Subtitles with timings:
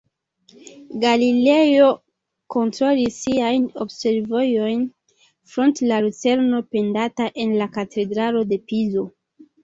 [1.01, 1.89] Galilejo
[2.53, 4.81] kontrolis siajn observojn
[5.55, 9.05] fronte la lucerno pendanta en la Katedralo de Pizo.